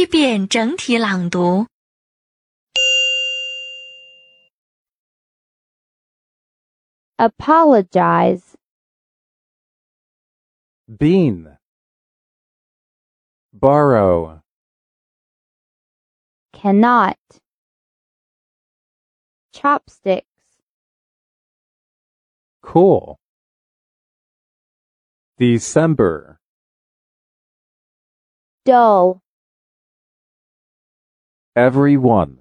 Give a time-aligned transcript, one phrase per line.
[0.00, 1.66] 一遍整体朗读。
[7.18, 8.56] apologize,
[10.98, 11.56] bean,
[13.54, 14.42] borrow,
[16.52, 17.16] cannot,
[19.52, 20.26] chopsticks,
[22.62, 23.16] cool.
[25.38, 26.38] December,
[28.64, 29.20] dull,
[31.55, 32.39] everyone,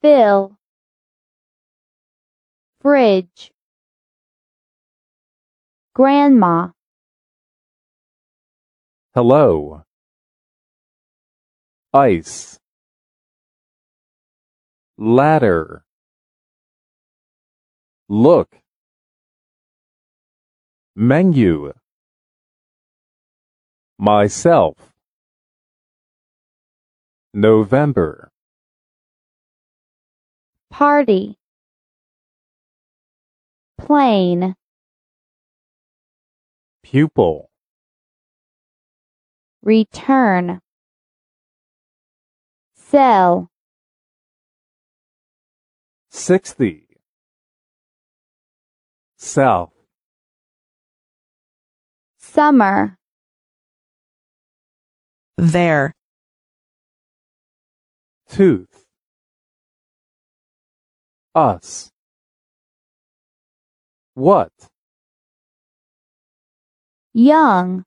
[0.00, 0.56] Bill
[2.80, 3.52] Bridge
[5.94, 6.68] grandma,
[9.14, 9.82] hello,
[11.92, 12.60] ice,
[14.96, 15.84] ladder,
[18.08, 18.48] look,
[20.94, 21.72] menu,
[23.98, 24.94] myself,
[27.34, 28.30] November,
[30.70, 31.36] party,
[33.76, 34.54] plane,
[36.82, 37.50] pupil,
[39.62, 40.60] return,
[42.74, 43.48] sell,
[46.10, 46.86] 60,
[49.18, 49.72] south,
[52.18, 52.96] summer,
[55.36, 55.92] there,
[58.28, 58.84] tooth,
[61.34, 61.90] us,
[64.14, 64.52] what,
[67.12, 67.84] young,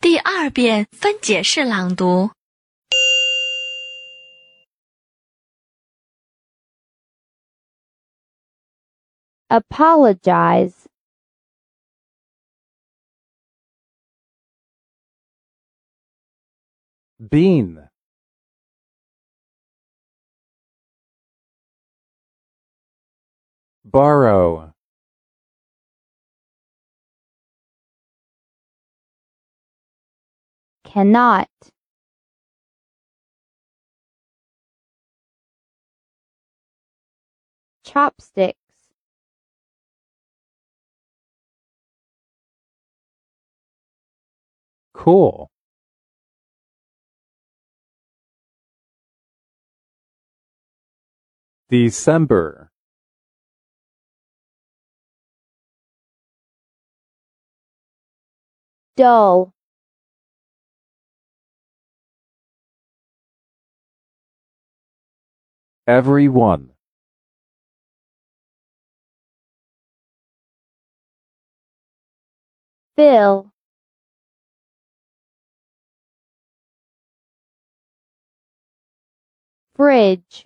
[0.00, 2.30] 第二遍分解式朗读。
[9.50, 10.88] Apologize,
[17.28, 17.88] bean,
[23.84, 24.72] borrow,
[30.84, 31.48] cannot,
[37.84, 38.56] chopsticks,
[45.00, 45.48] cool,
[51.70, 52.70] December,
[58.96, 59.52] dull,
[65.86, 66.70] everyone,
[72.96, 73.52] fill,
[79.80, 80.44] fridge,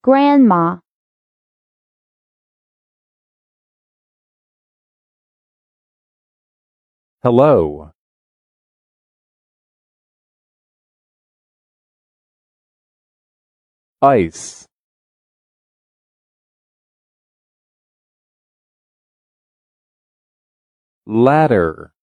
[0.00, 0.78] grandma,
[7.24, 7.90] hello,
[14.02, 14.66] ice,
[21.06, 21.93] ladder,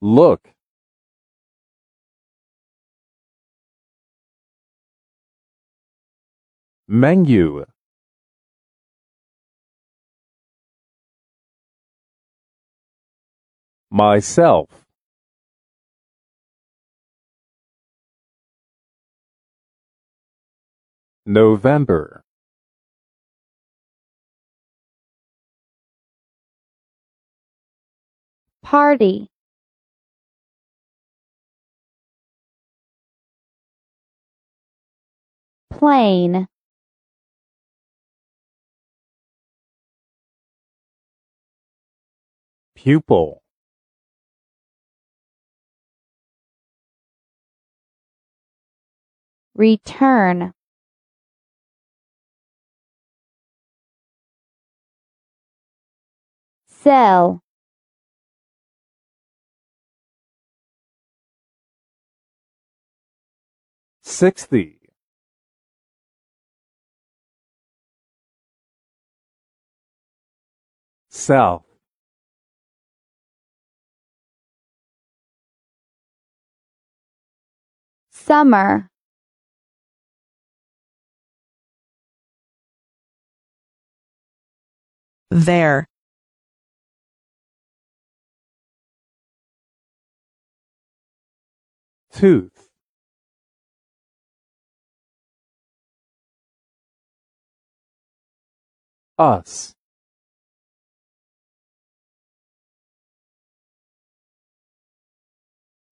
[0.00, 0.48] look,
[6.86, 7.64] menu,
[13.90, 14.86] myself,
[21.26, 22.22] November,
[28.62, 29.28] party,
[35.78, 36.48] plane,
[42.74, 43.42] pupil,
[49.54, 50.52] return,
[56.66, 57.40] sell,
[64.02, 64.77] sixty,
[71.28, 71.62] Self.
[78.10, 78.88] summer.
[85.30, 85.84] There.
[92.10, 92.68] Tooth.
[99.18, 99.77] Us.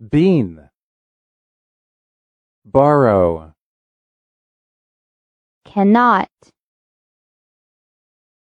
[0.00, 0.70] bean,
[2.64, 3.52] borrow,
[5.64, 6.30] cannot,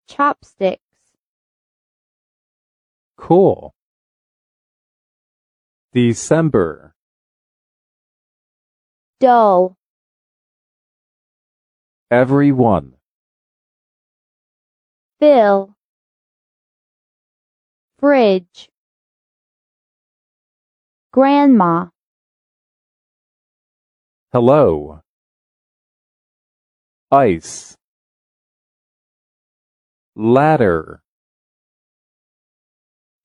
[0.08, 0.82] chopsticks,
[3.18, 3.74] cool,
[5.94, 6.94] December,
[9.20, 9.76] dull,
[12.12, 12.94] everyone,
[15.20, 15.76] Bill.
[18.00, 18.71] fridge,
[21.14, 21.88] grandma,
[24.32, 25.02] hello,
[27.12, 27.76] ice,
[30.16, 31.02] ladder,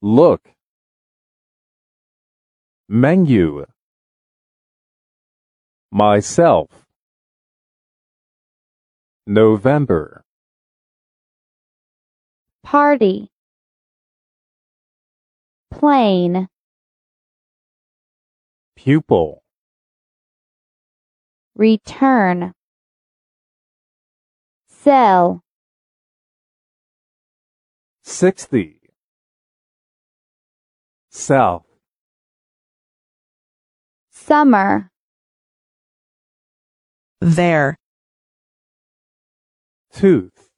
[0.02, 0.40] look,
[2.88, 3.64] menu,
[5.92, 6.68] myself,
[9.28, 10.24] November,
[12.64, 13.28] party,
[15.70, 16.48] plane,
[18.76, 19.42] pupil,
[21.56, 22.52] return,
[24.68, 25.42] sell,
[28.04, 28.78] 60,
[31.10, 31.64] south,
[34.12, 34.90] summer,
[37.20, 37.76] there,
[39.92, 40.50] tooth,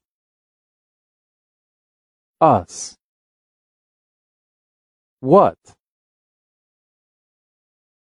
[2.40, 2.96] us,
[5.20, 5.56] what,